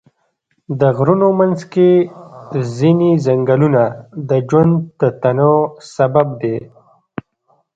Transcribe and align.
د 0.79 0.81
غرونو 0.97 1.27
منځ 1.39 1.59
کې 1.73 1.89
ځینې 2.77 3.09
ځنګلونه 3.25 3.83
د 4.29 4.31
ژوند 4.49 4.73
د 4.99 5.01
تنوع 5.21 5.59
سبب 5.95 6.27
دي. 6.41 6.57